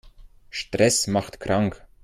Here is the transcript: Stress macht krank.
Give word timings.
Stress 0.49 1.05
macht 1.05 1.39
krank. 1.39 1.79